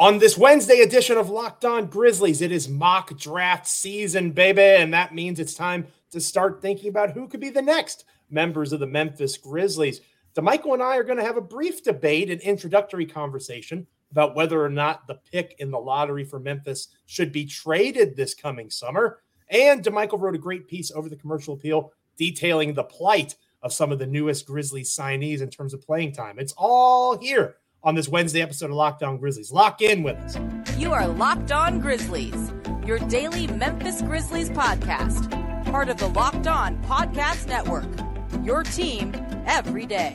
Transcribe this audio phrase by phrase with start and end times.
[0.00, 4.62] On this Wednesday edition of Locked On Grizzlies, it is mock draft season, baby.
[4.62, 8.72] And that means it's time to start thinking about who could be the next members
[8.72, 10.00] of the Memphis Grizzlies.
[10.34, 14.64] Damichael and I are going to have a brief debate and introductory conversation about whether
[14.64, 19.18] or not the pick in the lottery for Memphis should be traded this coming summer.
[19.50, 23.92] And Damichael wrote a great piece over the commercial appeal detailing the plight of some
[23.92, 26.38] of the newest Grizzlies signees in terms of playing time.
[26.38, 29.50] It's all here on this Wednesday episode of Locked On Grizzlies.
[29.52, 30.38] Lock in with us.
[30.78, 32.52] You are Locked On Grizzlies,
[32.86, 35.30] your daily Memphis Grizzlies podcast,
[35.70, 37.88] part of the Locked On Podcast Network.
[38.44, 39.14] Your team
[39.46, 40.14] every day.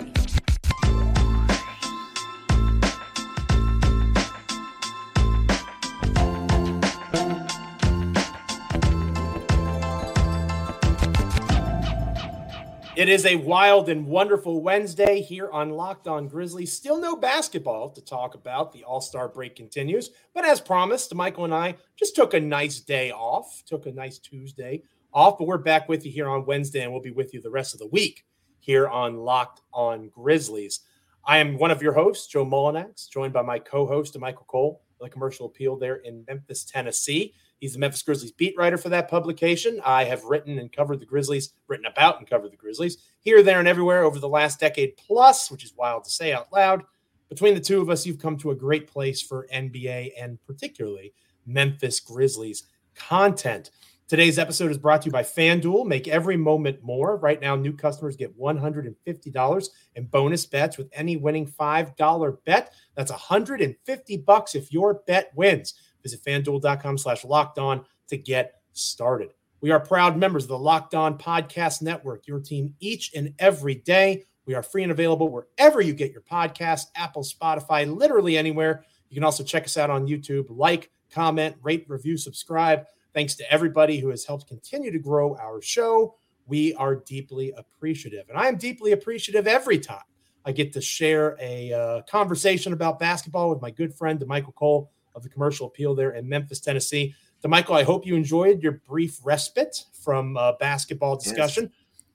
[12.96, 16.72] It is a wild and wonderful Wednesday here on Locked On Grizzlies.
[16.72, 18.72] Still no basketball to talk about.
[18.72, 20.12] The All Star break continues.
[20.34, 24.18] But as promised, Michael and I just took a nice day off, took a nice
[24.18, 24.82] Tuesday
[25.14, 25.38] off.
[25.38, 27.74] But we're back with you here on Wednesday, and we'll be with you the rest
[27.74, 28.24] of the week
[28.60, 30.80] here on Locked On Grizzlies.
[31.26, 34.84] I am one of your hosts, Joe Mullinax, joined by my co host, Michael Cole,
[35.02, 37.34] the commercial appeal there in Memphis, Tennessee.
[37.66, 39.82] He's the Memphis Grizzlies beat writer for that publication.
[39.84, 43.58] I have written and covered the Grizzlies, written about and covered the Grizzlies here, there,
[43.58, 46.84] and everywhere over the last decade plus, which is wild to say out loud.
[47.28, 51.12] Between the two of us, you've come to a great place for NBA and particularly
[51.48, 53.72] Memphis Grizzlies content.
[54.08, 55.88] Today's episode is brought to you by FanDuel.
[55.88, 57.18] Make every moment more.
[57.18, 62.74] Right now, new customers get $150 in bonus bets with any winning $5 bet.
[62.94, 65.74] That's 150 bucks if your bet wins.
[66.06, 69.34] Visit fanduel.com slash locked on to get started.
[69.60, 73.74] We are proud members of the Locked On Podcast Network, your team each and every
[73.74, 74.24] day.
[74.46, 78.84] We are free and available wherever you get your podcast, Apple, Spotify, literally anywhere.
[79.10, 80.46] You can also check us out on YouTube.
[80.50, 82.86] Like, comment, rate, review, subscribe.
[83.16, 86.14] Thanks to everybody who has helped continue to grow our show.
[86.46, 88.30] We are deeply appreciative.
[88.30, 90.04] And I am deeply appreciative every time
[90.46, 94.92] I get to share a uh, conversation about basketball with my good friend, Michael Cole
[95.16, 97.16] of the commercial appeal there in Memphis, Tennessee.
[97.44, 101.74] Damichael, I hope you enjoyed your brief respite from uh, basketball discussion, yes.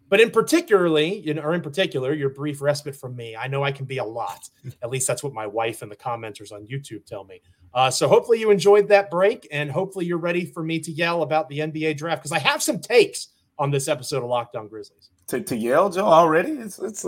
[0.09, 3.37] but in particularly, you know, or in particular, your brief respite from me.
[3.37, 4.49] I know I can be a lot.
[4.83, 7.41] At least that's what my wife and the commenters on YouTube tell me.
[7.73, 11.23] Uh, so hopefully you enjoyed that break, and hopefully you're ready for me to yell
[11.23, 13.29] about the NBA draft because I have some takes
[13.59, 15.11] on this episode of Locked On Grizzlies.
[15.29, 16.51] To, to yell, Joe, already?
[16.53, 17.07] It's it's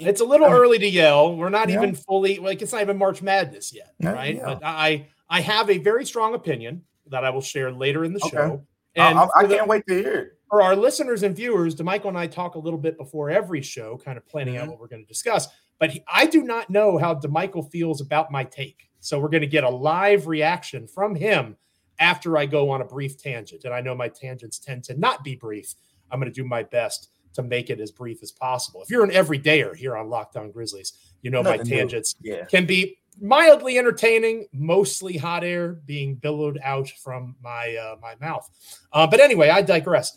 [0.00, 1.36] it's a little early to yell.
[1.36, 1.76] We're not yeah.
[1.76, 4.34] even fully like it's not even March Madness yet, right?
[4.34, 4.44] Yeah.
[4.44, 8.20] But I I have a very strong opinion that I will share later in the
[8.24, 8.36] okay.
[8.36, 8.66] show.
[8.96, 10.38] And I, I can't the, wait to hear it.
[10.50, 13.96] For our listeners and viewers, Damichael and I talk a little bit before every show,
[13.96, 14.64] kind of planning mm-hmm.
[14.64, 15.46] out what we're going to discuss.
[15.78, 18.90] But he, I do not know how Damichael feels about my take.
[18.98, 21.56] So we're going to get a live reaction from him
[22.00, 23.64] after I go on a brief tangent.
[23.64, 25.74] And I know my tangents tend to not be brief.
[26.10, 28.82] I'm going to do my best to make it as brief as possible.
[28.82, 32.44] If you're an everydayer here on Locked On Grizzlies, you know Nothing my tangents yeah.
[32.46, 38.48] can be mildly entertaining, mostly hot air being billowed out from my uh, my mouth.
[38.92, 40.16] Uh, but anyway, I digress.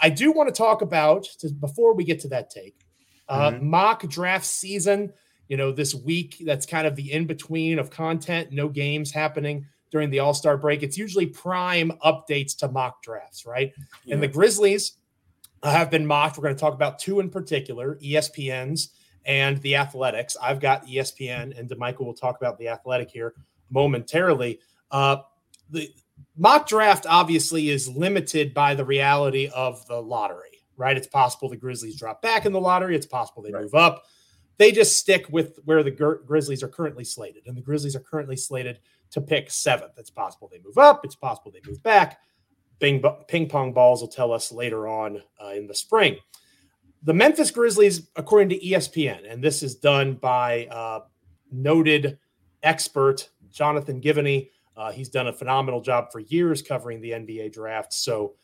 [0.00, 1.26] I do want to talk about
[1.60, 2.76] before we get to that take,
[3.28, 3.68] uh, mm-hmm.
[3.68, 5.12] mock draft season.
[5.48, 8.50] You know, this week that's kind of the in between of content.
[8.50, 10.82] No games happening during the All Star break.
[10.82, 13.72] It's usually prime updates to mock drafts, right?
[14.04, 14.14] Yeah.
[14.14, 14.94] And the Grizzlies
[15.62, 16.36] have been mocked.
[16.36, 18.90] We're going to talk about two in particular: ESPN's
[19.26, 20.36] and the Athletics.
[20.40, 23.34] I've got ESPN, and Damichael will talk about the Athletic here
[23.70, 24.60] momentarily.
[24.90, 25.18] Uh,
[25.70, 25.90] the
[26.36, 30.96] mock draft obviously is limited by the reality of the lottery, right?
[30.96, 32.94] It's possible the Grizzlies drop back in the lottery.
[32.94, 33.62] It's possible they right.
[33.62, 34.04] move up.
[34.56, 38.36] They just stick with where the Grizzlies are currently slated, and the Grizzlies are currently
[38.36, 38.78] slated
[39.10, 39.92] to pick seventh.
[39.96, 41.04] It's possible they move up.
[41.04, 42.20] It's possible they move back.
[42.78, 46.18] Bing, ping pong balls will tell us later on uh, in the spring
[47.04, 51.00] the Memphis Grizzlies, according to ESPN, and this is done by uh,
[51.52, 52.18] noted
[52.62, 54.48] expert Jonathan Givony.
[54.76, 57.92] Uh, he's done a phenomenal job for years covering the NBA draft.
[57.92, 58.34] So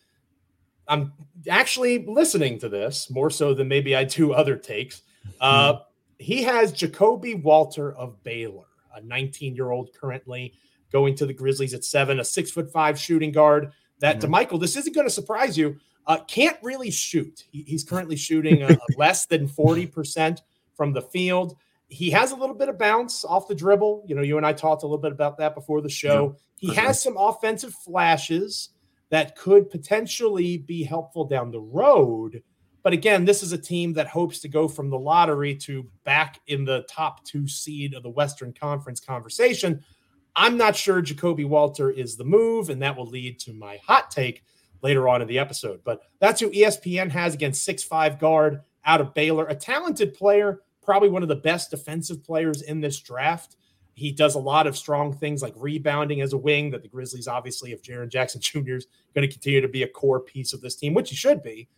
[0.86, 1.12] I'm
[1.48, 5.02] actually listening to this more so than maybe I do other takes.
[5.40, 5.82] Uh, mm-hmm.
[6.18, 10.54] He has Ja'Kobe Walter of Baylor, a 19 year old currently
[10.92, 13.72] going to the Grizzlies at seven, a six foot five shooting guard.
[14.00, 14.34] That mm-hmm.
[14.34, 15.78] Damichael, this isn't going to surprise you.
[16.10, 17.44] Uh, can't really shoot.
[17.52, 20.40] He, he's currently shooting uh, less than 40%
[20.74, 21.54] from the field.
[21.86, 24.06] He has a little bit of bounce off the dribble.
[24.08, 26.34] You know, you and I talked a little bit about that before the show.
[26.58, 28.70] Yeah, he has some offensive flashes
[29.10, 32.42] that could potentially be helpful down the road.
[32.82, 36.40] But again, this is a team that hopes to go from the lottery to back
[36.48, 39.84] in the top two seed of the Western Conference conversation.
[40.34, 44.10] I'm not sure Ja'Kobe Walter is the move, and that will lead to my hot
[44.10, 44.42] take
[44.82, 45.80] later on in the episode.
[45.84, 51.08] But that's who ESPN has against six-five guard out of Baylor, a talented player, probably
[51.08, 53.56] one of the best defensive players in this draft.
[53.94, 57.28] He does a lot of strong things like rebounding as a wing that the Grizzlies,
[57.28, 58.76] obviously, if Jaren Jackson Jr.
[58.76, 61.42] is going to continue to be a core piece of this team, which he should
[61.42, 61.68] be.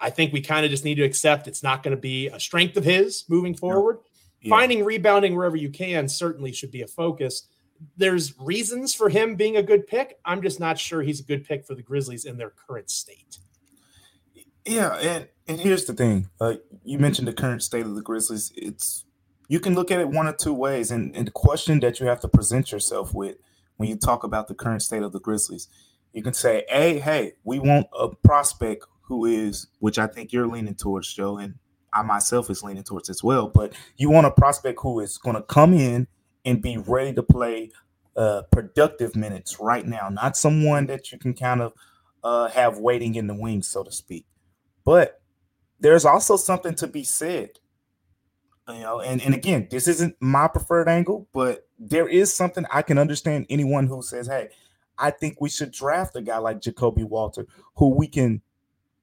[0.00, 2.40] I think we kind of just need to accept it's not going to be a
[2.40, 3.98] strength of his moving forward.
[4.40, 4.48] Yeah.
[4.48, 7.48] Finding rebounding wherever you can certainly should be a focus.
[7.96, 10.18] There's reasons for him being a good pick.
[10.24, 13.38] I'm just not sure he's a good pick for the Grizzlies in their current state.
[14.66, 16.28] Yeah, and and here's the thing.
[16.40, 16.54] Uh,
[16.84, 18.52] you mentioned the current state of the Grizzlies.
[18.54, 19.04] It's
[19.48, 22.06] you can look at it one of two ways, and, and the question that you
[22.06, 23.36] have to present yourself with
[23.78, 25.68] when you talk about the current state of the Grizzlies,
[26.12, 30.46] you can say, "A, hey, we want a prospect who is, which I think you're
[30.46, 31.54] leaning towards, Joe, and
[31.92, 33.48] I myself is leaning towards as well.
[33.48, 36.06] But you want a prospect who is going to come in
[36.44, 37.70] and be ready to play
[38.16, 41.72] uh, productive minutes right now, not someone that you can kind of
[42.22, 44.26] uh, have waiting in the wings, so to speak.
[44.84, 45.20] But
[45.78, 47.50] there's also something to be said.
[48.68, 52.82] You know, and, and again, this isn't my preferred angle, but there is something I
[52.82, 54.50] can understand anyone who says, Hey,
[55.00, 57.46] I think we should draft a guy like Ja'Kobe Walter,
[57.76, 58.42] who we can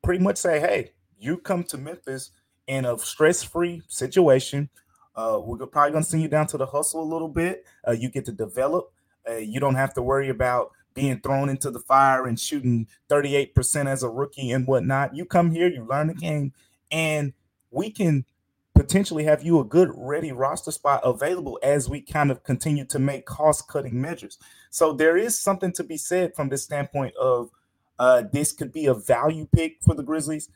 [0.04, 2.31] pretty much say, hey, you come to Memphis
[2.68, 4.69] in a stress-free situation.
[5.18, 7.66] Uh, we're probably going to send you down to the hustle a little bit.
[7.86, 8.94] Uh, you get to develop.
[9.28, 13.88] Uh, you don't have to worry about being thrown into the fire and shooting 38%
[13.88, 15.16] as a rookie and whatnot.
[15.16, 16.54] You come here, you learn the game,
[16.92, 17.34] and
[17.72, 18.25] we can
[18.75, 23.00] potentially have you a good ready roster spot available as we kind of continue to
[23.00, 24.38] make cost cutting measures.
[24.69, 27.50] So there is something to be said from the standpoint of
[27.98, 30.50] uh, this could be a value pick for the Grizzlies.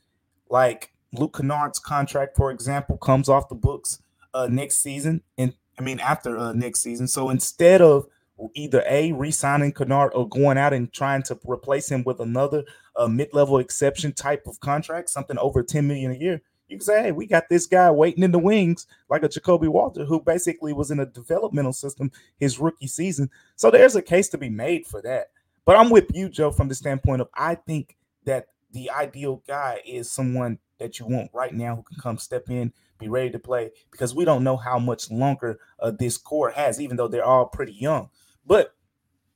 [0.49, 3.99] Like Luke Kennard's contract, for example, comes off the books
[4.33, 5.21] uh, next season.
[5.37, 7.07] And I mean, after uh, next season.
[7.07, 8.07] So instead of
[8.55, 12.63] either A, re signing Kennard or going out and trying to replace him with another
[12.95, 16.85] uh, mid level exception type of contract, something over 10 million a year, you can
[16.85, 20.21] say, hey, we got this guy waiting in the wings, like a Ja'Kobe Walter, who
[20.21, 23.29] basically was in a developmental system his rookie season.
[23.57, 25.31] So there's a case to be made for that.
[25.65, 29.81] But I'm with you, Joe, from the standpoint of I think that the ideal guy
[29.85, 33.39] is someone that you want right now who can come step in, be ready to
[33.39, 37.25] play, because we don't know how much longer uh, this core has, even though they're
[37.25, 38.09] all pretty young.
[38.45, 38.73] But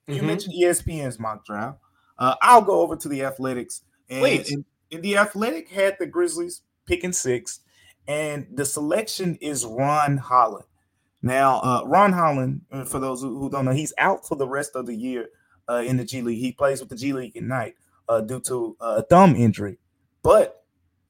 [0.08, 0.28] you mm-hmm.
[0.28, 1.80] mentioned ESPN's mock draft.
[2.18, 3.82] Uh, I'll go over to the Athletics.
[4.10, 4.52] And, Please.
[4.52, 7.62] And, and the Athletic had the Grizzlies picking six,
[8.08, 10.66] and the selection is Ron Holland.
[11.22, 14.76] Now, uh, Ron Holland, uh, for those who don't know, he's out for the rest
[14.76, 15.30] of the year
[15.68, 16.40] uh, in the G League.
[16.40, 17.76] He plays with the G League Ignite
[18.10, 19.78] uh, due to a thumb injury.
[20.24, 20.64] But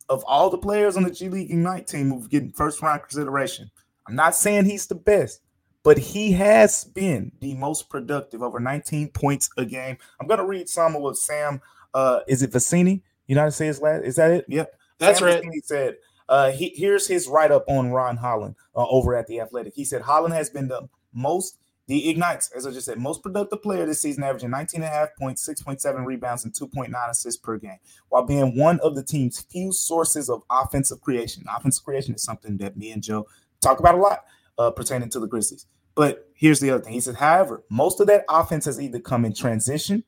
[0.10, 3.72] of all the players on the G League Ignite team who've getting first round consideration,
[4.08, 5.42] I'm not saying he's the best,
[5.84, 9.98] but he has been the most productive, over 19 points a game.
[10.20, 11.62] I'm to read some of what Sam,
[11.94, 13.02] uh, is it Vecenie?
[13.28, 14.04] You know how to say his last?
[14.04, 14.46] Is that it?
[14.48, 14.72] Yep.
[15.00, 15.44] That's Sam right.
[15.52, 15.98] He said,
[16.30, 19.74] uh, he, here's his write up on Ron Holland uh, over at the Athletic.
[19.76, 21.58] He said Holland has been the most
[21.88, 24.92] the Ignites, as I just said, most productive player this season, averaging 19 and a
[24.92, 27.78] half points, 6.7 rebounds, and 2.9 assists per game,
[28.10, 31.44] while being one of the team's few sources of offensive creation.
[31.56, 33.28] Offensive creation is something that me and Joe
[33.62, 34.26] talk about a lot
[34.58, 35.68] uh, pertaining to the Grizzlies.
[35.94, 36.94] But here's the other thing.
[36.94, 40.04] He says, however, most of that offense has either come in transition,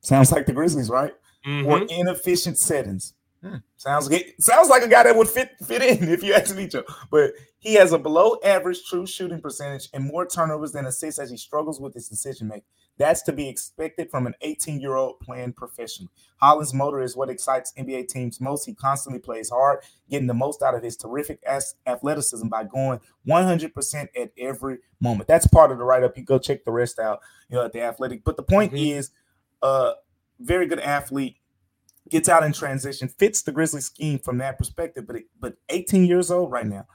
[0.00, 1.12] sounds like the Grizzlies, right?
[1.46, 1.66] Mm-hmm.
[1.66, 3.14] Or inefficient settings.
[3.42, 3.56] Hmm.
[3.76, 4.22] Sounds good.
[4.38, 6.84] Sounds like a guy that would fit fit in if you ask me to.
[7.10, 11.30] But he has a below average true shooting percentage and more turnovers than assists as
[11.30, 12.64] he struggles with his decision making.
[12.98, 16.10] That's to be expected from an 18 year old playing professionally.
[16.36, 18.64] Holland's motor is what excites NBA teams most.
[18.64, 21.42] He constantly plays hard, getting the most out of his terrific
[21.86, 25.26] athleticism by going 100% at every moment.
[25.26, 26.16] That's part of the write up.
[26.16, 28.22] You go check the rest out, you know, at the athletic.
[28.22, 28.98] But the point mm-hmm.
[28.98, 29.10] is,
[29.62, 29.92] uh,
[30.40, 31.36] very good athlete
[32.10, 35.06] gets out in transition, fits the Grizzly scheme from that perspective.
[35.06, 36.86] But but 18 years old right now,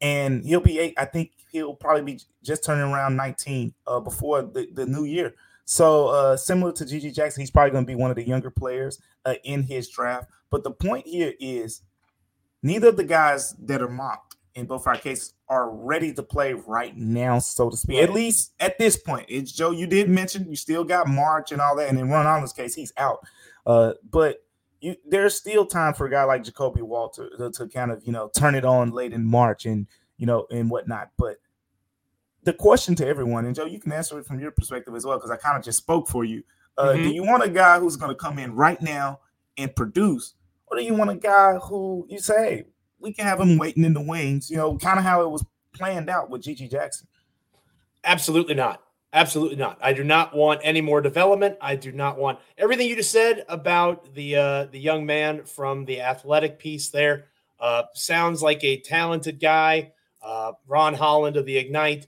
[0.00, 0.94] and he'll be eight.
[0.98, 5.34] I think he'll probably be just turning around 19 uh, before the, the new year.
[5.64, 8.50] So uh, similar to GG Jackson, he's probably going to be one of the younger
[8.50, 10.28] players uh, in his draft.
[10.50, 11.82] But the point here is,
[12.62, 16.52] neither of the guys that are mocked in both our cases are ready to play
[16.52, 17.98] right now, so to speak.
[18.02, 19.70] At least at this point, it's Joe.
[19.70, 22.74] You did mention you still got March and all that, and in Ron Holland's case,
[22.74, 23.20] he's out.
[23.66, 24.38] Uh, but
[24.80, 28.12] you, there's still time for a guy like Ja'Kobe Walter to, to, kind of you
[28.12, 29.86] know turn it on late in March and
[30.18, 31.10] you know and whatnot.
[31.16, 31.36] But
[32.42, 35.16] the question to everyone, and Joe, you can answer it from your perspective as well,
[35.16, 36.42] because I kind of just spoke for you.
[36.76, 37.02] Uh, mm-hmm.
[37.04, 39.20] Do you want a guy who's going to come in right now
[39.56, 40.34] and produce,
[40.66, 42.64] or do you want a guy who you say, hey,
[42.98, 44.50] we can have him waiting in the wings?
[44.50, 47.06] You know, kind of how it was planned out with GG Jackson.
[48.04, 48.82] Absolutely not.
[49.14, 49.78] Absolutely not.
[49.82, 51.58] I do not want any more development.
[51.60, 55.84] I do not want everything you just said about the uh, the young man from
[55.84, 57.26] the athletic piece there.
[57.60, 59.92] Uh, sounds like a talented guy.
[60.22, 62.06] Uh, Ron Holland of the Ignite.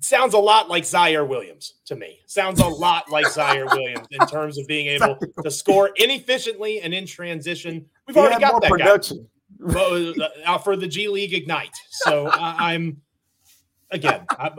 [0.00, 2.20] Sounds a lot like Ziaire Williams to me.
[2.26, 6.92] Sounds a lot like Ziaire Williams in terms of being able to score inefficiently and
[6.92, 7.86] in transition.
[8.06, 9.18] We've already got that production.
[9.18, 9.32] guy
[9.74, 11.74] uh, out for the G League Ignite.
[11.90, 13.00] So I'm
[13.90, 14.26] again.
[14.38, 14.58] I'm,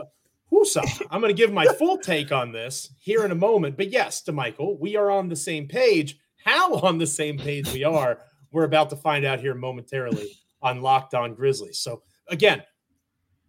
[0.58, 1.06] Whoosah.
[1.10, 3.76] I'm going to give my full take on this here in a moment.
[3.76, 6.18] But yes, Damichael, we are on the same page.
[6.44, 8.18] How on the same page we are,
[8.52, 10.30] we're about to find out here momentarily
[10.62, 11.78] on Locked On Grizzlies.
[11.78, 12.62] So again,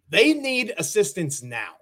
[0.08, 1.74] they need assistance now.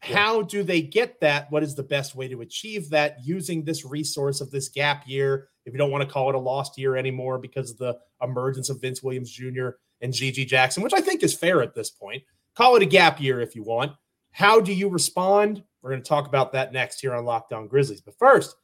[0.00, 1.50] How do they get that?
[1.50, 5.48] What is the best way to achieve that using this resource of this gap year?
[5.64, 8.68] If you don't want to call it a lost year anymore because of the emergence
[8.68, 9.70] of Vince Williams Jr.
[10.00, 12.24] and GG Jackson, which I think is fair at this point.
[12.56, 13.92] Call it a gap year if you want.
[14.32, 15.62] How do you respond?
[15.82, 18.00] We're going to talk about that next here on Locked On Grizzlies.
[18.00, 18.56] But first,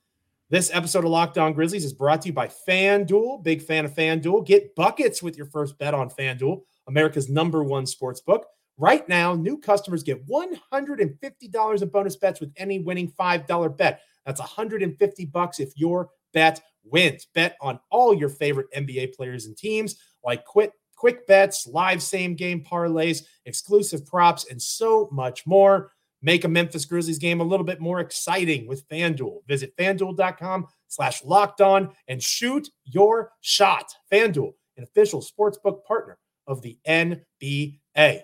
[0.50, 3.42] this episode of Locked On Grizzlies is brought to you by FanDuel.
[3.42, 4.46] Big fan of FanDuel.
[4.46, 8.46] Get buckets with your first bet on FanDuel, America's number one sports book.
[8.78, 14.00] Right now, new customers get $150 in bonus bets with any winning $5 bet.
[14.24, 17.26] That's 150 bucks if your bet wins.
[17.34, 22.34] Bet on all your favorite NBA players and teams like Quit quick bets, live same
[22.34, 25.92] game parlays, exclusive props, and so much more.
[26.20, 29.46] Make a Memphis Grizzlies game a little bit more exciting with FanDuel.
[29.46, 33.94] Visit fanduel.com slash locked on and shoot your shot.
[34.12, 38.22] FanDuel, an official sportsbook partner of the NBA.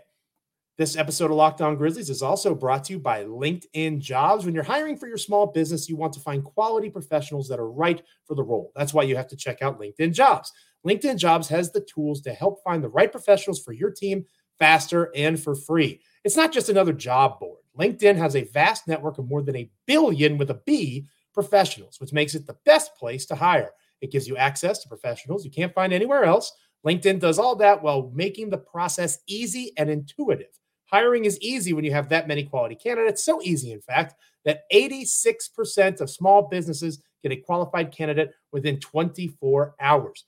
[0.77, 4.45] This episode of Locked On Grizzlies is also brought to you by LinkedIn Jobs.
[4.45, 7.71] When you're hiring for your small business, you want to find quality professionals that are
[7.71, 8.73] right for the role.
[8.75, 10.51] That's why you have to check out LinkedIn Jobs.
[10.87, 14.25] LinkedIn Jobs has the tools to help find the right professionals for your team
[14.59, 16.01] faster and for free.
[16.25, 17.61] It's not just another job board.
[17.79, 22.13] LinkedIn has a vast network of more than a billion with a B professionals, which
[22.13, 23.71] makes it the best place to hire.
[24.01, 26.53] It gives you access to professionals you can't find anywhere else.
[26.87, 30.59] LinkedIn does all that while making the process easy and intuitive.
[30.85, 33.25] Hiring is easy when you have that many quality candidates.
[33.25, 34.15] So easy, in fact,
[34.45, 40.27] that 86% of small businesses get a qualified candidate within 24 hours.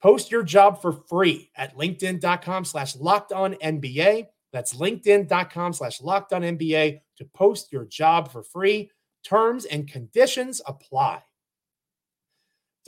[0.00, 4.28] Post your job for free at linkedin.com slash locked on NBA.
[4.52, 8.90] That's linkedin.com slash locked on NBA to post your job for free.
[9.24, 11.22] Terms and conditions apply.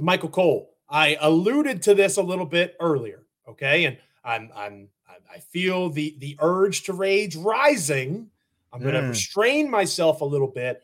[0.00, 3.26] Damichael Cole, I alluded to this a little bit earlier.
[3.48, 3.84] Okay.
[3.86, 4.88] And I'm, I'm,
[5.32, 8.30] I feel the, the urge to rage rising.
[8.72, 9.08] I'm going to mm.
[9.10, 10.82] restrain myself a little bit.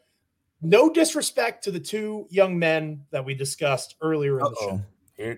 [0.61, 4.51] No disrespect to the two young men that we discussed earlier in Uh-oh.
[4.51, 4.81] the show.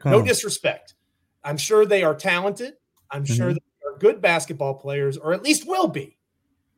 [0.05, 0.95] No disrespect.
[1.45, 2.75] I'm sure they are talented.
[3.11, 3.35] I'm mm-hmm.
[3.35, 6.19] sure they are good basketball players, or at least will be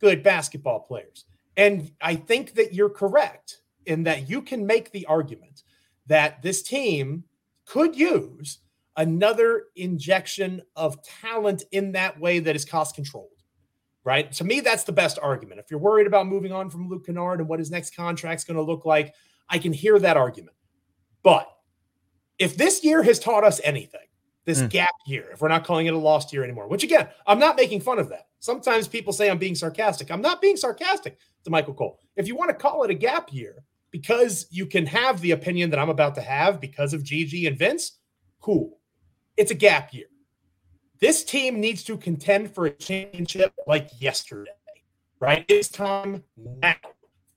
[0.00, 1.24] good basketball players.
[1.56, 5.62] And I think that you're correct in that you can make the argument
[6.06, 7.24] that this team
[7.66, 8.58] could use
[8.96, 13.28] another injection of talent in that way that is cost controlled.
[14.02, 14.32] Right.
[14.32, 15.60] To me, that's the best argument.
[15.60, 18.56] If you're worried about moving on from Luke Kennard and what his next contract's going
[18.56, 19.14] to look like,
[19.48, 20.56] I can hear that argument.
[21.22, 21.46] But
[22.40, 24.00] if this year has taught us anything,
[24.46, 24.70] this mm.
[24.70, 27.56] gap year, if we're not calling it a lost year anymore, which again, I'm not
[27.56, 28.28] making fun of that.
[28.40, 30.10] Sometimes people say I'm being sarcastic.
[30.10, 32.00] I'm not being sarcastic Damichael Cole.
[32.16, 35.68] If you want to call it a gap year because you can have the opinion
[35.70, 37.98] that I'm about to have because of GG and Vince,
[38.40, 38.78] cool.
[39.36, 40.06] It's a gap year.
[41.00, 44.50] This team needs to contend for a championship like yesterday,
[45.18, 45.44] right?
[45.48, 46.76] It's time now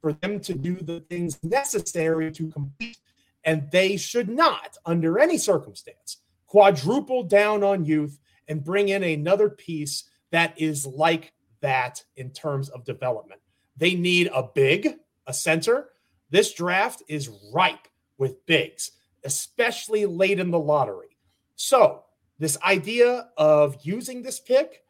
[0.02, 2.98] for them to do the things necessary to compete
[3.46, 9.50] and they should not, under any circumstance, quadruple down on youth and bring in another
[9.50, 13.42] piece that is like that in terms of development.
[13.78, 14.96] They need a big,
[15.28, 15.90] a center.
[16.30, 18.92] This draft is ripe with bigs,
[19.24, 21.18] especially late in the lottery.
[21.56, 22.04] So,
[22.40, 24.84] this idea of using this pick,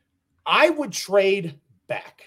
[0.45, 2.23] I would trade back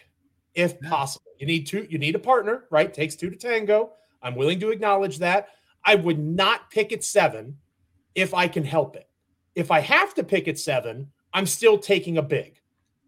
[0.55, 1.33] if possible.
[1.39, 2.93] You need two, you need a partner, right?
[2.93, 3.93] Takes two to tango.
[4.23, 5.49] I'm willing to acknowledge that.
[5.87, 7.57] I would not pick at seven
[8.15, 9.09] if I can help it.
[9.55, 12.61] If I have to pick at seven, I'm still taking a big.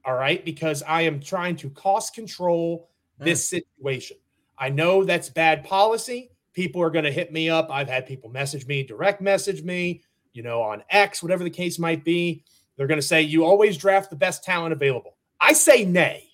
[0.05, 0.43] All right.
[0.45, 3.61] Because I am trying to cost control this mm.
[3.61, 4.17] situation.
[4.57, 6.31] I know that's bad policy.
[6.53, 7.69] People are going to hit me up.
[7.71, 11.79] I've had people message me, direct message me, you know, on X, whatever the case
[11.79, 12.45] might be.
[12.77, 15.17] They're going to say, you always draft the best talent available.
[15.41, 16.29] I say nay.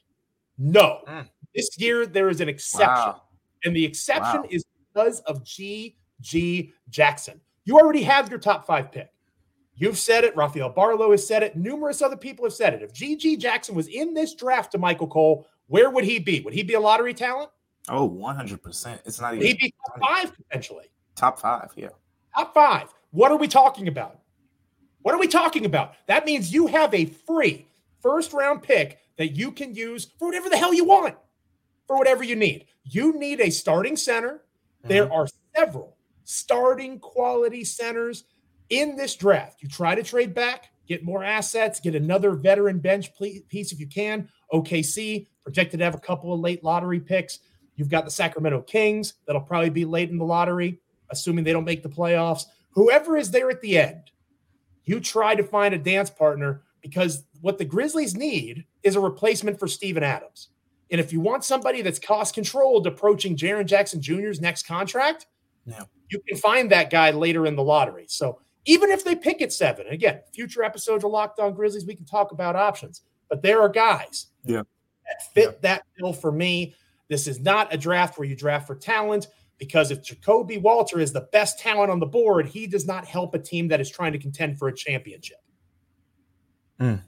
[0.59, 1.01] No.
[1.09, 1.29] Mm.
[1.55, 2.89] This year, there is an exception.
[2.89, 3.23] Wow.
[3.65, 4.49] And the exception wow.
[4.51, 6.73] is because of G G.
[6.89, 7.41] Jackson.
[7.65, 9.11] You already have your top five pick.
[9.77, 10.37] You've said it.
[10.37, 11.57] Rafael Barlowe has said it.
[11.57, 12.83] Numerous other people have said it.
[12.83, 16.41] If GG Jackson was in this draft Damichael Cole, where would he be?
[16.41, 17.51] Would he be a lottery talent?
[17.89, 19.01] Oh, 100%.
[19.05, 20.87] It's not even maybe top five potentially.
[21.17, 21.89] Top five, yeah.
[22.35, 22.95] Top five.
[23.11, 24.21] What are we talking about?
[25.03, 25.95] What are we talking about?
[26.07, 27.67] That means you have a free
[28.01, 31.15] first round pick that you can use for whatever the hell you want,
[31.87, 32.67] for whatever you need.
[32.85, 34.45] You need a starting center.
[34.81, 34.89] Mm-hmm.
[34.89, 35.94] There are several
[36.25, 38.25] starting quality centers
[38.71, 39.63] in this draft.
[39.63, 43.11] You try to trade back, get more assets, get another veteran bench
[43.49, 44.29] piece if you can.
[44.53, 47.41] OKC projected to have a couple of late lottery picks.
[47.77, 51.65] You've got the Sacramento Kings that'll probably be late in the lottery, assuming they don't
[51.65, 52.45] make the playoffs.
[52.71, 54.11] Whoever is there at the end,
[54.85, 59.59] you try to find a dance partner because what the Grizzlies need is a replacement
[59.59, 60.49] for Steven Adams.
[60.91, 65.27] And if you want somebody that's cost controlled approaching Jaren Jackson Jr.'s next contract,
[65.67, 65.85] yeah.
[66.15, 68.07] You can find that guy later in the lottery.
[68.09, 71.95] So even if they pick at seven, again, future episodes of Locked On Grizzlies, we
[71.95, 73.03] can talk about options.
[73.29, 74.63] But there are guys yeah.
[75.07, 75.59] that fit yeah.
[75.63, 76.75] that bill for me.
[77.09, 79.27] This is not a draft where you draft for talent
[79.59, 83.35] because if Ja'Kobe Walter is the best talent on the board, he does not help
[83.35, 85.39] a team that is trying to contend for a championship.
[86.81, 87.03] Mm.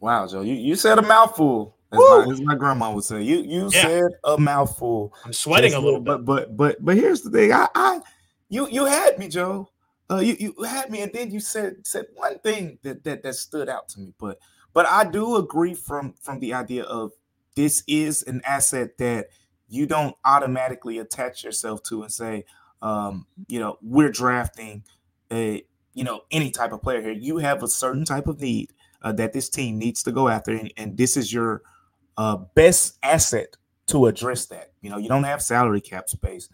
[0.00, 1.76] Wow, Joe, you, you said a mouthful.
[1.90, 3.82] As my, as my, grandma would say, you you yeah.
[3.82, 5.14] said a mouthful.
[5.24, 7.50] I'm sweating a little bit, but but but here's the thing.
[7.50, 8.00] I, I
[8.48, 9.70] you you had me, Joe.
[10.10, 13.34] Uh, you you had me, and then you said said one thing that that that
[13.34, 14.14] stood out to me.
[14.18, 14.38] But
[14.72, 17.12] but I do agree from from the idea of
[17.56, 19.28] this is an asset that
[19.68, 22.44] you don't automatically attach yourself to and say,
[22.80, 24.84] um, you know, we're drafting
[25.30, 25.64] a
[25.94, 27.12] you know any type of player here.
[27.12, 30.52] You have a certain type of need uh, that this team needs to go after,
[30.52, 31.62] and, and this is your
[32.16, 33.56] uh, best asset
[33.88, 34.72] to address that.
[34.80, 36.48] You know, you don't have salary cap space,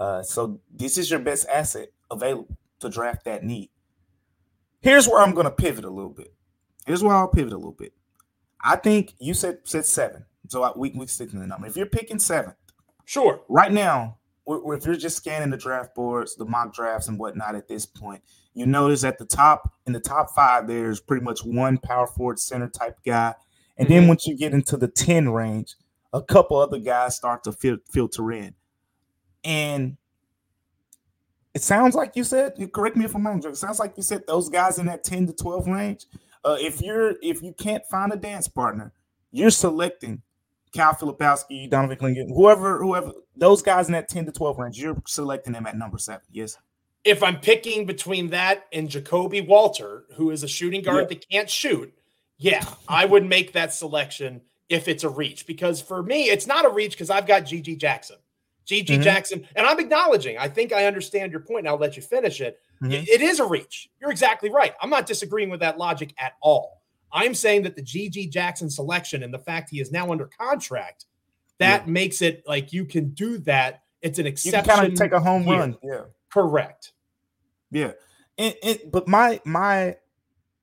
[0.00, 3.70] uh, so this is your best asset available to draft that need.
[4.80, 6.32] Here's where I'm going to pivot a little bit.
[6.86, 7.92] Here's where I'll pivot a little bit.
[8.62, 11.66] I think you said said seven, so I, we we stick to the number.
[11.66, 12.54] If you're picking seven,
[13.04, 13.42] sure.
[13.48, 17.68] Right now, if you're just scanning the draft boards, the mock drafts, and whatnot at
[17.68, 18.22] this point,
[18.54, 22.38] you notice at the top in the top five, there's pretty much one power forward
[22.38, 23.34] center type guy,
[23.76, 23.94] and mm-hmm.
[23.94, 25.76] then once you get into the ten range,
[26.12, 28.54] a couple other guys start to fil- filter in,
[29.44, 29.96] and
[31.54, 32.54] it sounds like you said.
[32.56, 33.42] You correct me if I'm wrong.
[33.44, 36.06] It sounds like you said those guys in that ten to twelve range
[36.44, 38.92] uh, if you're if you can't find a dance partner,
[39.30, 40.22] you're selecting
[40.72, 45.02] Cal Filipowski, Donovan Clingan, whoever, whoever those guys in that 10 to 12 range, you're
[45.06, 46.22] selecting them at number seven.
[46.30, 46.56] Yes.
[47.02, 51.08] If I'm picking between that and Ja'Kobe Walter, who is a shooting guard yeah.
[51.08, 51.92] that can't shoot,
[52.38, 55.46] yeah, I would make that selection if it's a reach.
[55.46, 58.16] Because for me, it's not a reach because I've got GG Jackson.
[58.70, 59.02] GG mm-hmm.
[59.02, 62.40] Jackson, and I'm acknowledging, I think I understand your point, and I'll let you finish
[62.40, 62.60] it.
[62.82, 62.92] Mm-hmm.
[62.92, 63.88] it, it is a reach.
[64.00, 64.74] You're exactly right.
[64.80, 66.80] I'm not disagreeing with that logic at all.
[67.12, 71.06] I'm saying that the GG Jackson selection and the fact he is now under contract,
[71.58, 71.92] that yeah.
[71.92, 73.82] makes it like you can do that.
[74.00, 74.64] It's an exception.
[74.64, 75.58] You kind of take a home here.
[75.58, 75.76] run.
[75.82, 76.02] Yeah.
[76.32, 76.92] Correct.
[77.70, 77.92] Yeah.
[78.38, 79.96] And, and but my my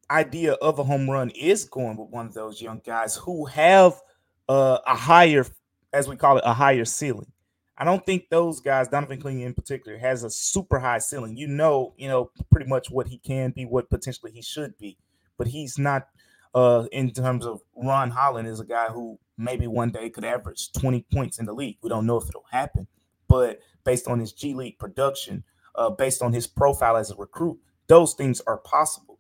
[0.10, 4.02] idea of a home run is going with one of those young guys who have
[4.48, 5.46] uh, a higher,
[5.92, 7.32] as we call it, a higher ceiling.
[7.78, 11.38] I don't think those guys, Donovan Clingan in particular, has a super high ceiling.
[11.38, 14.98] You know, you know pretty much what he can be, what potentially he should be,
[15.38, 16.08] but he's not.
[16.56, 20.72] Uh, in terms of Ron Holland, is a guy who maybe one day could average
[20.72, 21.78] 20 points in the league.
[21.84, 22.88] We don't know if it'll happen,
[23.28, 25.44] but based on his G League production,
[25.76, 29.20] uh, based on his profile as a recruit, those things are possible.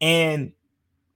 [0.00, 0.52] And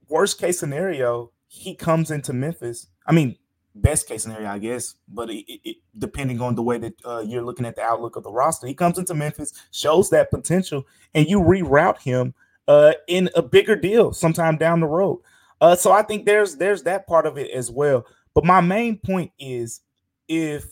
[0.07, 2.87] worst case scenario, he comes into Memphis.
[3.05, 3.37] I mean,
[3.81, 4.95] best case scenario, I guess.
[5.07, 8.23] But it, it, depending on the way that uh, you're looking at the outlook of
[8.23, 12.33] the roster, he comes into Memphis, shows that potential, and you reroute him
[12.67, 15.21] uh, in a bigger deal sometime down the road.
[15.61, 18.05] Uh, so I think there's there's that part of it as well.
[18.33, 19.81] But my main point is
[20.27, 20.65] if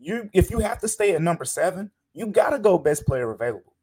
[0.00, 3.74] you if you have to stay at number seven, you gotta go best player available.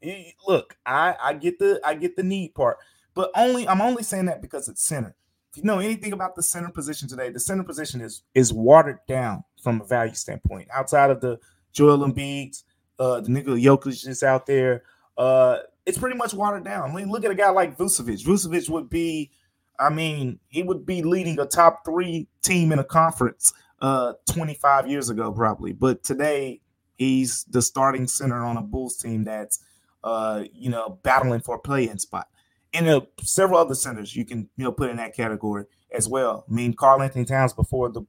[0.47, 2.77] Look, I I get the I get the need part,
[3.13, 5.15] but only I'm only saying that because it's center
[5.55, 9.43] you know anything about the center position today, the center position is is watered down
[9.61, 10.67] from a value standpoint.
[10.73, 11.39] Outside of the
[11.73, 12.61] Joel Embiid,
[12.99, 14.83] uh, the Nikola Jokic is out there.
[15.17, 16.89] Uh, it's pretty much watered down.
[16.89, 18.23] I mean, look at a guy like Vucevic.
[18.23, 19.31] Vucevic would be,
[19.79, 24.87] I mean, he would be leading a top three team in a conference uh 25
[24.87, 25.73] years ago, probably.
[25.73, 26.61] But today,
[26.97, 29.63] he's the starting center on a Bulls team that's
[30.03, 32.27] uh, you know, battling for a play-in spot
[32.73, 36.45] and several other centers you can you know put in that category as well.
[36.49, 38.03] I mean, Karl-Anthony Towns before the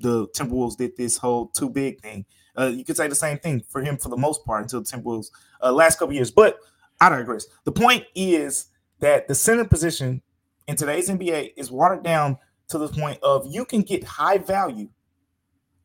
[0.00, 2.24] the Timberwolves did this whole too big thing.
[2.56, 4.86] Uh, you could say the same thing for him for the most part until the
[4.86, 5.30] Timberwolves
[5.62, 6.30] uh, last couple years.
[6.30, 6.58] But
[7.00, 7.46] I digress.
[7.64, 8.66] The point is
[9.00, 10.22] that the center position
[10.66, 14.88] in today's NBA is watered down to the point of you can get high value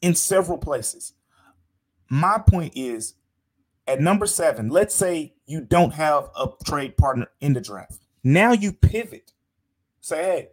[0.02, 1.14] in several places.
[2.10, 3.16] my point is
[3.88, 8.06] at number seven, let's say you don't have a trade partner in the draft.
[8.24, 9.34] Now you pivot.
[10.02, 10.50] Say, hey,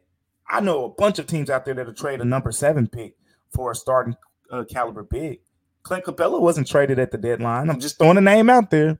[0.48, 3.16] I know a bunch of teams out there that'll trade a number seven pick
[3.50, 4.16] for a starting
[4.50, 5.40] uh, caliber big.
[5.82, 7.70] Clint Capela wasn't traded at the deadline.
[7.70, 8.98] I'm just throwing a name out there,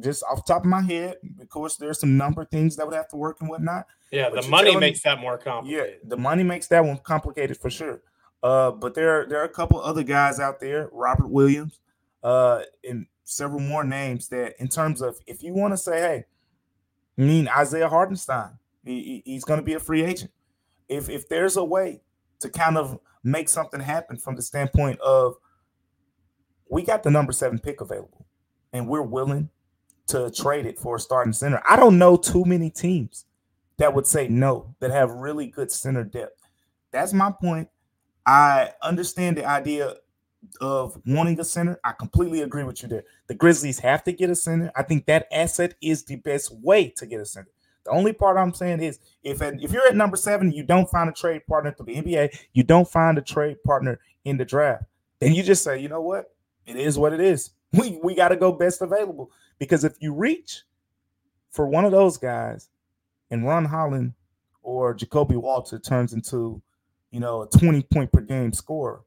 [0.00, 1.16] just off the top of my head.
[1.40, 3.86] Of course, there's some number things that would have to work and whatnot.
[4.10, 6.00] Yeah, but the money makes me, that more complicated.
[6.02, 8.02] Yeah, the money makes that one complicated for sure.
[8.42, 11.80] Uh, but there, there are a couple other guys out there, Robert Williams,
[12.22, 16.24] uh, and several more names that, in terms of if you want to say, hey,
[17.18, 18.58] I mean Isaiah Hartenstein.
[18.84, 20.30] he, he's going to be a free agent.
[20.88, 22.00] If if there's a way
[22.40, 25.34] to kind of make something happen from the standpoint of
[26.70, 28.26] we got the number seven pick available,
[28.72, 29.50] and we're willing
[30.08, 31.62] to trade it for a starting center.
[31.68, 33.26] I don't know too many teams
[33.78, 36.40] that would say no that have really good center depth.
[36.90, 37.68] That's my point.
[38.26, 39.94] I understand the idea
[40.60, 41.78] of wanting a center.
[41.84, 43.04] I completely agree with you there.
[43.26, 44.70] The Grizzlies have to get a center.
[44.76, 47.50] I think that asset is the best way to get a center.
[47.84, 50.90] The only part I'm saying is if at, if you're at number seven, you don't
[50.90, 54.44] find a trade partner through the NBA, you don't find a trade partner in the
[54.44, 54.84] draft,
[55.20, 56.34] then you just say, you know what,
[56.66, 57.50] it is what it is.
[57.70, 60.62] We we got to go best available because if you reach
[61.50, 62.70] for one of those guys,
[63.30, 64.14] and Ron Holland
[64.62, 66.60] or Ja'Kobe Walter turns into,
[67.10, 69.04] you know, a 20 point per game score,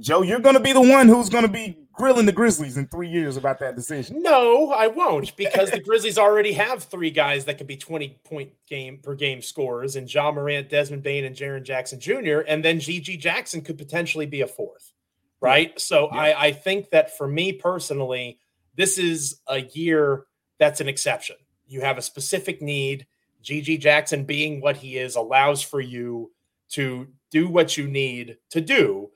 [0.00, 2.86] Joe, you're going to be the one who's going to be grilling the Grizzlies in
[2.86, 4.22] three years about that decision.
[4.22, 8.50] No, I won't because the Grizzlies already have three guys that can be 20 point
[8.66, 12.40] game per game scorers and Ja Morant, Desmond Bane, and Jaren Jackson Jr.
[12.48, 14.92] And then GG Jackson could potentially be a fourth,
[15.40, 15.78] right?
[15.78, 16.20] So yeah.
[16.20, 18.38] I, I think that for me personally,
[18.76, 20.24] this is a year
[20.58, 21.36] that's an exception.
[21.66, 23.06] You have a specific need.
[23.44, 26.30] GG Jackson being what he is allows for you
[26.70, 29.10] to do what you need to do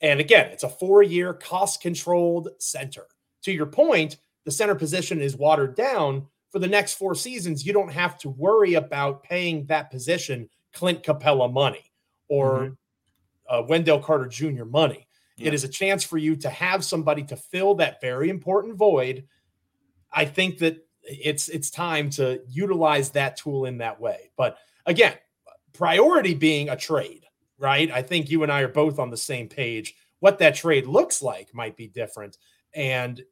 [0.00, 3.06] and again, it's a four year cost controlled center.
[3.42, 7.64] To your point, the center position is watered down for the next four seasons.
[7.64, 11.92] You don't have to worry about paying that position Clint Capela money
[12.28, 13.54] or mm-hmm.
[13.54, 14.64] uh, Wendell Carter Jr.
[14.64, 15.06] money.
[15.36, 15.48] Yeah.
[15.48, 19.26] It is a chance for you to have somebody to fill that very important void.
[20.12, 24.30] I think that it's it's time to utilize that tool in that way.
[24.36, 25.14] But again,
[25.72, 27.24] priority being a trade
[27.60, 27.90] right?
[27.90, 29.94] I think you and I are both on the same page.
[30.18, 32.38] What that trade looks like might be different,
[32.74, 33.22] and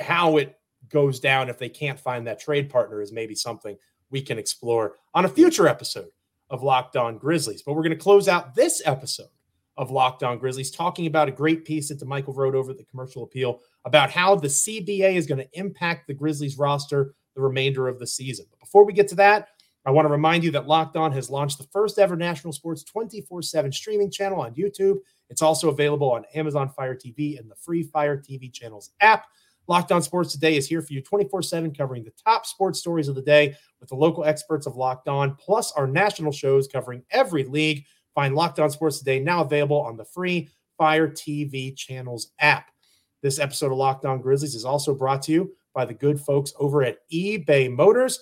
[0.00, 0.56] how it
[0.88, 3.76] goes down if they can't find that trade partner is maybe something
[4.10, 6.10] we can explore on a future episode
[6.50, 7.62] of Locked On Grizzlies.
[7.62, 9.28] But we're going to close out this episode
[9.76, 12.84] of Locked On Grizzlies talking about a great piece that Michael wrote over at the
[12.84, 17.88] commercial appeal about how the CBA is going to impact the Grizzlies roster the remainder
[17.88, 18.44] of the season.
[18.50, 19.48] But before we get to that,
[19.84, 22.84] I want to remind you that Locked On has launched the first ever national sports
[22.84, 24.98] 24 7 streaming channel on YouTube.
[25.28, 29.26] It's also available on Amazon Fire TV and the free Fire TV channels app.
[29.68, 33.08] Locked On Sports Today is here for you 24 7, covering the top sports stories
[33.08, 37.02] of the day with the local experts of Locked On, plus our national shows covering
[37.10, 37.84] every league.
[38.14, 42.70] Find Locked On Sports Today now available on the free Fire TV channels app.
[43.22, 46.52] This episode of Locked On Grizzlies is also brought to you by the good folks
[46.58, 48.20] over at eBay Motors.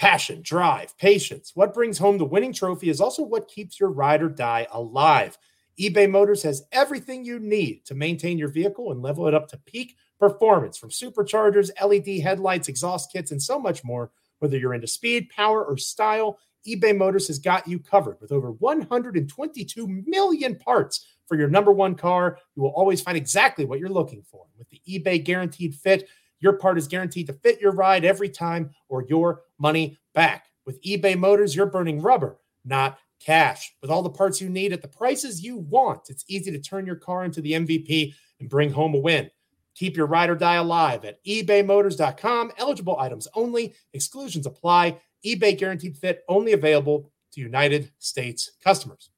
[0.00, 1.52] Passion, drive, patience.
[1.54, 5.36] What brings home the winning trophy is also what keeps your ride or die alive.
[5.78, 9.58] eBay Motors has everything you need to maintain your vehicle and level it up to
[9.58, 14.10] peak performance from superchargers, LED headlights, exhaust kits, and so much more.
[14.38, 18.52] Whether you're into speed, power, or style, eBay Motors has got you covered with over
[18.52, 22.38] 122 million parts for your number one car.
[22.56, 24.46] You will always find exactly what you're looking for.
[24.56, 26.08] With the eBay Guaranteed Fit,
[26.40, 30.46] your part is guaranteed to fit your ride every time or your money back.
[30.66, 33.72] With eBay Motors, you're burning rubber, not cash.
[33.82, 36.86] With all the parts you need at the prices you want, it's easy to turn
[36.86, 39.30] your car into the MVP and bring home a win.
[39.74, 42.52] Keep your ride or die alive at ebaymotors.com.
[42.58, 44.98] Eligible items only, exclusions apply.
[45.24, 49.10] eBay guaranteed fit only available to United States customers.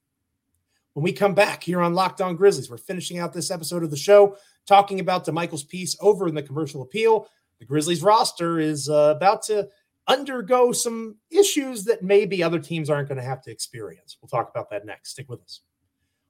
[0.93, 3.91] When we come back here on Locked On Grizzlies, we're finishing out this episode of
[3.91, 7.29] the show talking about Damichael's piece over in the commercial appeal.
[7.59, 9.69] The Grizzlies roster is uh, about to
[10.09, 14.17] undergo some issues that maybe other teams aren't going to have to experience.
[14.21, 15.11] We'll talk about that next.
[15.11, 15.61] Stick with us.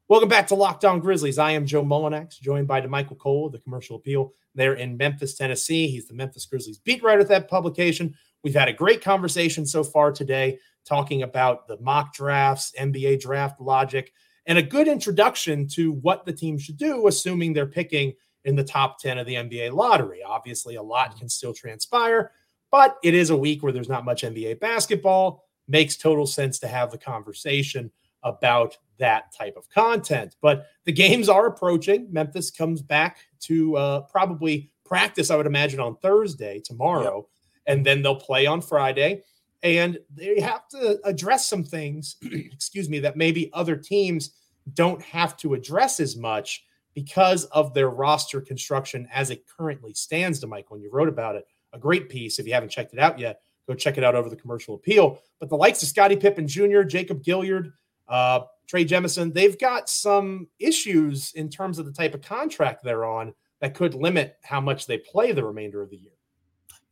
[0.09, 1.39] Welcome back to Locked On Grizzlies.
[1.39, 4.33] I am Joe Mullinax, joined by Damichael Cole of the Commercial Appeal.
[4.55, 5.89] There in Memphis, Tennessee.
[5.89, 8.15] He's the Memphis Grizzlies beat writer at that publication.
[8.45, 13.61] We've had a great conversation so far today, talking about the mock drafts, NBA draft
[13.61, 14.13] logic,
[14.47, 18.13] and a good introduction to what the team should do, assuming they're picking
[18.45, 20.23] in the top 10 of the NBA lottery.
[20.23, 21.21] Obviously, a lot mm-hmm.
[21.21, 22.33] can still transpire,
[22.73, 25.45] but it is a week where there's not much NBA basketball.
[25.69, 27.93] Makes total sense to have the conversation
[28.25, 30.37] about that type of content.
[30.41, 32.09] But the games are approaching.
[32.11, 37.29] Memphis comes back to uh, probably practice, I would imagine, on Thursday, tomorrow,
[37.67, 37.77] yep.
[37.77, 39.23] and then they'll play on Friday.
[39.63, 44.33] And they have to address some things, excuse me, that maybe other teams
[44.75, 50.43] don't have to address as much because of their roster construction as it currently stands
[50.43, 50.73] Damichael.
[50.73, 52.39] And you wrote about it, a great piece.
[52.39, 55.19] If you haven't checked it out yet, go check it out over the commercial appeal.
[55.41, 57.73] But the likes of Scottie Pippen Jr., Jacob Gilyard,
[58.09, 63.05] uh, Trey Jemison, they've got some issues in terms of the type of contract they're
[63.05, 66.13] on that could limit how much they play the remainder of the year.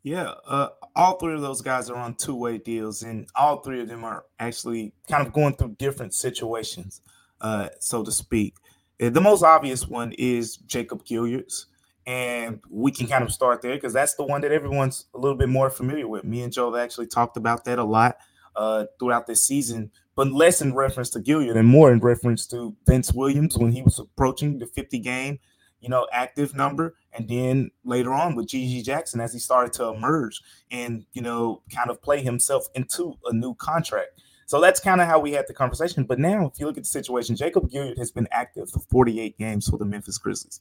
[0.02, 3.82] Yeah, uh, all three of those guys are on two way deals, and all three
[3.82, 7.02] of them are actually kind of going through different situations,
[7.40, 8.54] uh, so to speak.
[8.98, 11.66] The most obvious one is Jacob Gilyard's,
[12.06, 15.36] and we can kind of start there because that's the one that everyone's a little
[15.36, 16.24] bit more familiar with.
[16.24, 18.16] Me and Joe have actually talked about that a lot
[18.56, 22.74] uh, throughout this season, but less in reference to Gilyard and more in reference to
[22.86, 25.38] Vince Williams when he was approaching the 50 game
[25.80, 26.94] you know, active number.
[27.12, 31.62] And then later on with GG Jackson as he started to emerge and, you know,
[31.74, 34.22] kind of play himself into a new contract.
[34.46, 36.04] So that's kind of how we had the conversation.
[36.04, 39.38] But now, if you look at the situation, Jacob Gilyard has been active for 48
[39.38, 40.60] games for the Memphis Grizzlies.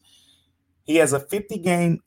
[0.83, 2.01] He has a 50 game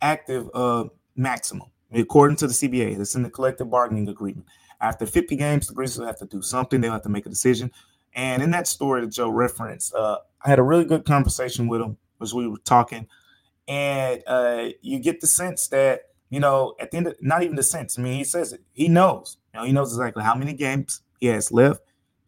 [0.00, 0.84] active uh,
[1.16, 2.96] maximum, according to the CBA.
[2.96, 4.46] That's in the collective bargaining agreement.
[4.80, 6.80] After 50 games, the Grizzlies have to do something.
[6.80, 7.72] They'll have to make a decision.
[8.14, 11.80] And in that story that Joe referenced, uh, I had a really good conversation with
[11.80, 13.06] him as we were talking,
[13.66, 17.56] and uh, you get the sense that you know at the end, of, not even
[17.56, 17.98] the sense.
[17.98, 18.62] I mean, he says it.
[18.72, 19.36] He knows.
[19.52, 21.82] You know, he knows exactly how many games he has left.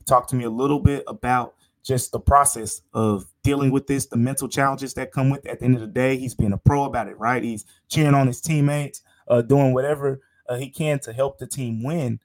[0.07, 4.17] Talk to me a little bit about just the process of dealing with this, the
[4.17, 5.45] mental challenges that come with.
[5.47, 5.51] It.
[5.51, 7.43] At the end of the day, he's being a pro about it, right?
[7.43, 11.83] He's cheering on his teammates, uh, doing whatever uh, he can to help the team
[11.83, 12.21] win.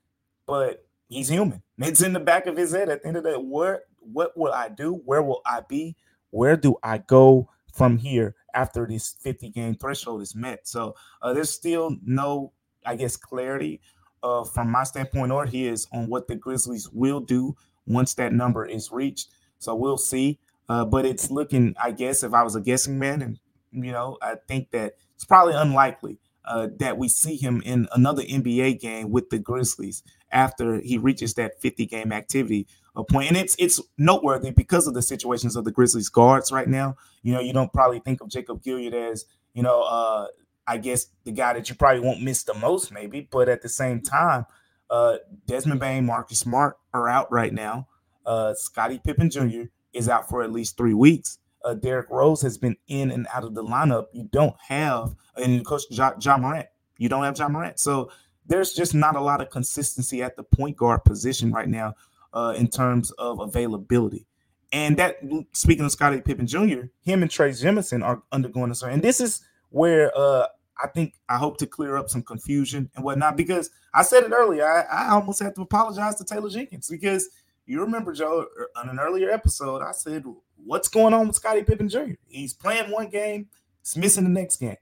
[0.45, 1.61] But he's human.
[1.77, 2.87] It's in the back of his head.
[2.87, 4.93] At the end of the day, what what will I do?
[4.93, 5.97] Where will I be?
[6.29, 7.49] Where do I go?
[7.75, 10.67] from here after this 50 game threshold is met.
[10.67, 12.53] So uh, there's still no,
[12.85, 13.81] I guess, clarity
[14.23, 18.65] uh, from my standpoint or his on what the Grizzlies will do once that number
[18.65, 19.29] is reached.
[19.59, 20.39] So we'll see.
[20.67, 23.39] Uh, but it's looking, I guess, if I was a guessing man, and
[23.71, 28.23] you know, I think that it's probably unlikely uh, that we see him in another
[28.23, 32.67] NBA game with the Grizzlies after he reaches that 50 game activity
[33.03, 33.27] point.
[33.29, 36.95] And it's it's noteworthy because of the situations of the Grizzlies guards right now.
[37.23, 40.27] You know, you don't probably think of Jacob Gilyard as, you know, uh,
[40.67, 43.27] I guess the guy that you probably won't miss the most, maybe.
[43.29, 44.45] But at the same time,
[44.89, 47.87] uh, Desmond Bane, Marcus Smart are out right now.
[48.25, 49.63] Uh, Scottie Pippen Jr.
[49.95, 51.39] is out for at least three weeks.
[51.63, 54.05] Uh, Derrick Rose has been in and out of the lineup.
[54.13, 56.67] You don't have, and course, Ja, Ja Morant.
[56.97, 57.79] You don't have Ja Morant.
[57.79, 58.11] So
[58.45, 61.95] there's just not a lot of consistency at the point guard position right now
[62.33, 64.27] uh, in terms of availability.
[64.71, 65.17] And that,
[65.53, 68.83] speaking of Scottie Pippen Jr., him and Trey Jemison are undergoing this.
[68.83, 70.47] And this is where uh,
[70.81, 74.31] I think I hope to clear up some confusion and whatnot because I said it
[74.31, 74.65] earlier.
[74.65, 77.29] I, I almost had to apologize to Taylor Jenkins because
[77.65, 80.23] you remember, Joe, er, on an earlier episode, I said,
[80.63, 82.13] What's going on with Scottie Pippen Jr.?
[82.27, 83.47] He's playing one game,
[83.81, 84.77] he's missing the next game.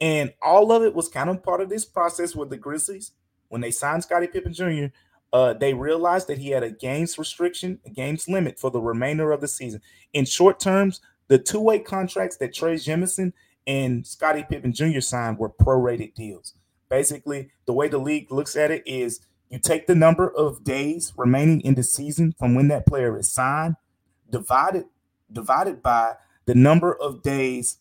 [0.00, 3.12] And all of it was kind of part of this process with the Grizzlies.
[3.48, 4.86] When they signed Scottie Pippen Jr.,
[5.32, 9.30] uh, they realized that he had a games restriction, a games limit for the remainder
[9.30, 9.80] of the season.
[10.12, 13.32] In short terms, the two-way contracts that Trey Jemison
[13.66, 15.00] and Scottie Pippen Jr.
[15.00, 16.54] signed were prorated deals.
[16.88, 19.20] Basically, the way the league looks at it is
[19.52, 23.30] you take the number of days remaining in the season from when that player is
[23.30, 23.76] signed,
[24.28, 24.86] divided
[25.30, 26.14] divided by
[26.46, 27.78] the number of days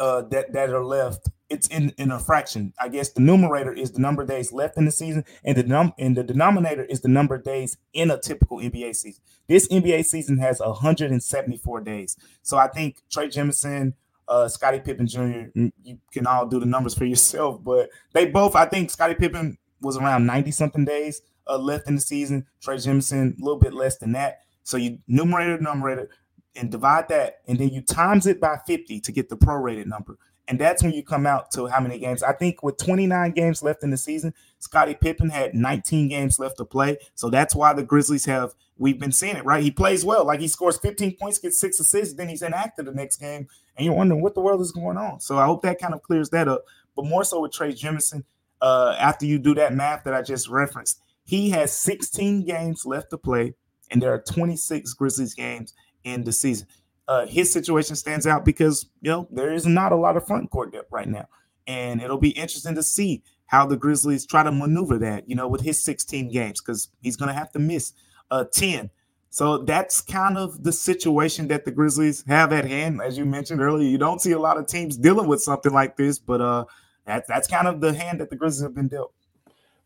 [0.00, 2.72] uh, that that are left it's in, in a fraction.
[2.80, 5.64] I guess the numerator is the number of days left in the season, and the
[5.64, 9.22] num and the denominator is the number of days in a typical NBA season.
[9.48, 12.16] This NBA season has 174 days.
[12.42, 13.94] So I think Trey Jemison,
[14.28, 15.48] uh, Scottie Pippen Jr.,
[15.82, 19.58] you can all do the numbers for yourself, but they both, I think Scottie Pippen
[19.80, 22.46] was around 90 something days uh, left in the season.
[22.60, 24.40] Trey Jemison, a little bit less than that.
[24.62, 26.10] So you numerator, numerator,
[26.56, 30.18] and divide that, and then you times it by 50 to get the prorated number.
[30.48, 32.24] And that's when you come out to how many games.
[32.24, 36.56] I think with 29 games left in the season, Scottie Pippen had 19 games left
[36.56, 36.98] to play.
[37.14, 39.62] So that's why the Grizzlies have, we've been seeing it, right?
[39.62, 40.24] He plays well.
[40.26, 43.46] Like he scores 15 points, gets six assists, then he's inactive the next game.
[43.76, 45.20] And you're wondering what the world is going on.
[45.20, 46.64] So I hope that kind of clears that up.
[46.96, 48.24] But more so with Trey Jemison,
[48.60, 53.10] uh, after you do that math that I just referenced, he has 16 games left
[53.10, 53.54] to play,
[53.90, 56.66] and there are 26 Grizzlies games in the season
[57.10, 60.48] uh, his situation stands out because you know there is not a lot of front
[60.50, 61.26] court depth right now,
[61.66, 65.28] and it'll be interesting to see how the Grizzlies try to maneuver that.
[65.28, 67.94] You know, with his 16 games because he's going to have to miss
[68.30, 68.90] uh, 10
[69.30, 73.00] So that's kind of the situation that the Grizzlies have at hand.
[73.02, 75.96] As you mentioned earlier, you don't see a lot of teams dealing with something like
[75.96, 76.64] this, but uh,
[77.06, 79.12] that, that's kind of the hand that the Grizzlies have been dealt.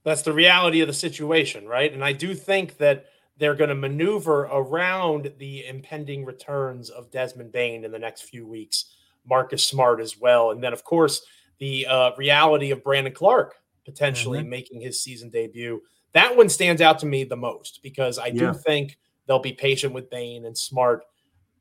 [0.05, 1.93] That's the reality of the situation, right?
[1.93, 3.07] And I do think that
[3.39, 8.47] they're going to maneuver around the impending returns of Desmond Bane in the next few
[8.47, 8.97] weeks,
[9.27, 10.51] Marcus Smart as well.
[10.51, 11.25] And then, of course,
[11.59, 14.51] the uh, reality of Brandon Clarke potentially mm-hmm.
[14.51, 15.83] making his season debut.
[16.13, 19.93] That one stands out to me the most because I do think they'll be patient
[19.93, 21.05] with Bane and Smart.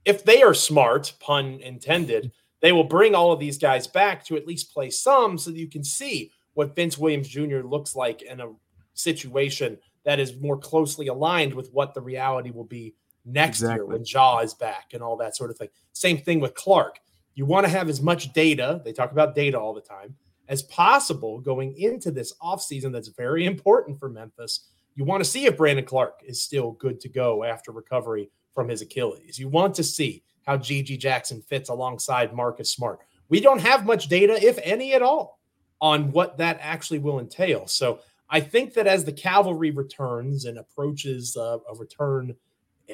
[0.05, 2.31] If they are smart, pun intended,
[2.63, 5.59] they will bring all of these guys back to at least play some so that
[5.59, 7.59] you can see what Vince Williams Jr.
[7.59, 8.53] looks like in a
[8.93, 12.95] situation that is more closely aligned with what the reality will be
[13.25, 13.79] next exactly.
[13.79, 15.67] year when Ja is back and all that sort of thing.
[15.91, 16.99] Same thing with Clarke.
[17.35, 20.15] You want to have as much data, they talk about data all the time,
[20.47, 24.69] as possible going into this offseason that's very important for Memphis.
[24.95, 28.69] You want to see if Brandon Clarke is still good to go after recovery from
[28.69, 29.37] his Achilles.
[29.37, 32.99] You want to see how GG Jackson fits alongside Marcus Smart.
[33.29, 35.39] We don't have much data, if any at all,
[35.81, 37.67] on what that actually will entail.
[37.67, 42.35] So I think that as the cavalry returns and approaches uh, a return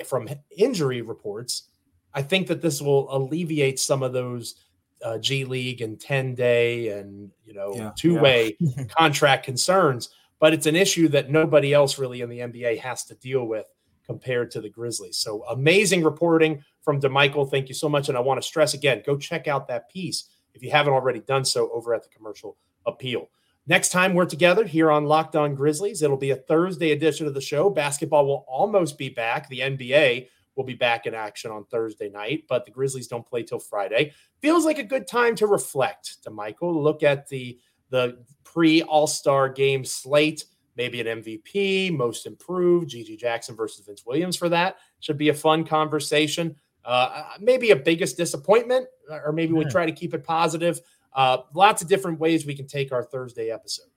[0.05, 1.69] from injury reports,
[2.13, 4.55] I think that this will alleviate some of those
[5.03, 8.83] uh, G League and 10 day and you know yeah, two way yeah.
[8.97, 10.09] contract concerns.
[10.39, 13.65] But it's an issue that nobody else really in the NBA has to deal with
[14.09, 15.19] compared to the Grizzlies.
[15.19, 17.47] So amazing reporting from Damichael.
[17.47, 18.09] Thank you so much.
[18.09, 21.19] And I want to stress again, go check out that piece if you haven't already
[21.19, 23.29] done so over at the commercial appeal.
[23.67, 27.35] Next time we're together here on Locked On Grizzlies, it'll be a Thursday edition of
[27.35, 27.69] the show.
[27.69, 29.47] Basketball will almost be back.
[29.47, 33.43] The NBA will be back in action on Thursday night, but the Grizzlies don't play
[33.43, 34.11] till Friday.
[34.41, 37.59] Feels like a good time to reflect, Damichael, look at the
[37.91, 40.45] the pre All Star game slate,
[40.79, 44.77] maybe an MVP, most improved, GG Jackson versus Vince Williams for that.
[45.01, 46.55] Should be a fun conversation.
[46.85, 49.59] Uh, maybe a biggest disappointment, or maybe yeah.
[49.59, 50.79] we try to keep it positive.
[51.13, 53.87] Uh, lots of different ways we can take our Thursday episode.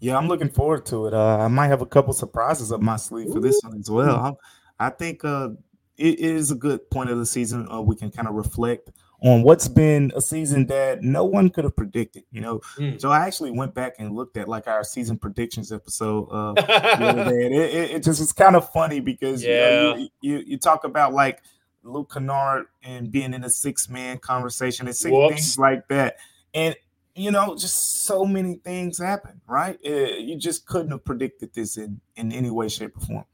[0.00, 1.12] Yeah, I'm looking forward to it.
[1.12, 4.38] Uh, I might have a couple surprises up my sleeve for this one as well.
[4.80, 5.50] I, I think uh,
[5.98, 7.70] it is a good point of the season.
[7.70, 8.90] Uh, we can kind of reflect
[9.22, 12.24] on what's been a season that no one could have predicted.
[12.30, 13.00] You know, mm.
[13.00, 17.06] so I actually went back and looked at like our season predictions episode uh, the
[17.06, 19.70] other day, and it, it, it just was kind of funny because yeah.
[19.70, 21.42] you, know, you, you, you talk about like
[21.82, 26.16] Luke Kennard and being in a six man conversation and things like that
[26.54, 26.76] and
[27.16, 29.78] you know, just so many things happen, right?
[29.86, 33.24] Uh, you just couldn't have predicted this in in any way, shape, or form.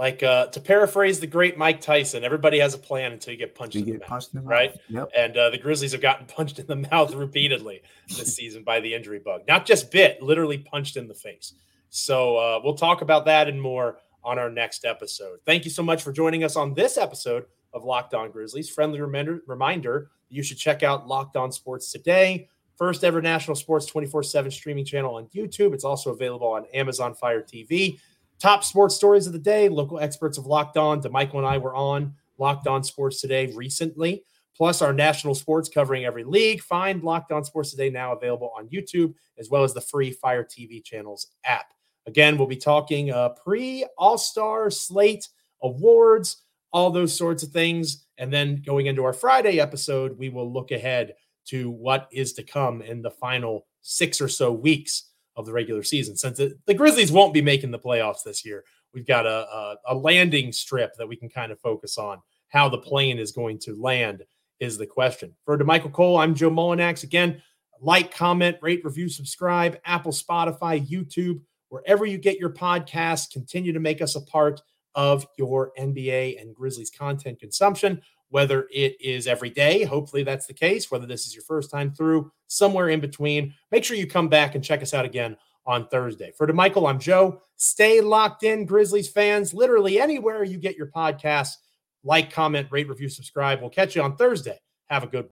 [0.00, 3.54] Like uh, to paraphrase the great Mike Tyson, everybody has a plan until you get
[3.54, 4.74] punched, you in, get the punched mouth, in the right?
[4.88, 5.10] Yep.
[5.14, 8.94] And uh, the Grizzlies have gotten punched in the mouth repeatedly this season by the
[8.94, 9.42] injury bug.
[9.46, 11.52] Not just bit, literally punched in the face.
[11.90, 15.40] So uh, we'll talk about that and more on our next episode.
[15.44, 18.70] Thank you so much for joining us on this episode of Locked On Grizzlies.
[18.70, 22.48] Friendly reminder, reminder you should check out Locked On Sports today.
[22.78, 25.74] First ever national sports 24 7 streaming channel on YouTube.
[25.74, 27.98] It's also available on Amazon Fire TV.
[28.40, 29.68] Top sports stories of the day.
[29.68, 31.00] Local experts of Locked On.
[31.00, 34.24] Damichael and I were on Locked On Sports today recently.
[34.56, 36.62] Plus, our national sports covering every league.
[36.62, 40.42] Find Locked On Sports today now available on YouTube as well as the free Fire
[40.44, 41.72] TV channels app.
[42.06, 45.28] Again, we'll be talking uh, pre All Star slate
[45.62, 48.06] awards all those sorts of things.
[48.18, 51.14] And then going into our Friday episode, we will look ahead
[51.46, 55.09] to what is to come in the final six or so weeks
[55.40, 56.16] of the regular season.
[56.16, 59.76] Since the, the Grizzlies won't be making the playoffs this year, we've got a, a,
[59.88, 62.20] a landing strip that we can kind of focus on.
[62.48, 64.24] How the plane is going to land
[64.60, 65.34] is the question.
[65.44, 67.02] For Damichael Cole, I'm Joe Mullinax.
[67.02, 67.42] Again,
[67.80, 73.30] like, comment, rate, review, subscribe, Apple, Spotify, YouTube, wherever you get your podcasts.
[73.30, 74.60] Continue to make us a part
[74.94, 79.84] of your NBA and Grizzlies content consumption, whether it is every day.
[79.84, 80.90] Hopefully, that's the case.
[80.90, 83.54] Whether this is your first time through, somewhere in between.
[83.70, 86.32] Make sure you come back and check us out again on Thursday.
[86.36, 87.42] For Damichael, I'm Joe.
[87.56, 89.52] Stay locked in, Grizzlies fans.
[89.52, 91.56] Literally anywhere you get your podcasts,
[92.02, 93.60] like, comment, rate, review, subscribe.
[93.60, 94.58] We'll catch you on Thursday.
[94.86, 95.28] Have a good one.